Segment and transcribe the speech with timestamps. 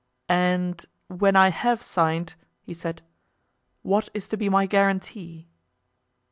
[0.29, 3.03] "And when I have signed," he said,
[3.83, 5.47] "what is to be my guarantee?"